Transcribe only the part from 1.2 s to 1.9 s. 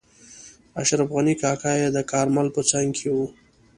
کاکا یې